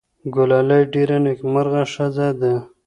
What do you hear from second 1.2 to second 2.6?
نېکمرغه ښځه ده.